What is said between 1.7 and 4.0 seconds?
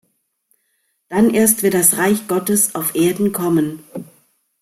das Reich Gottes auf Erden kommen.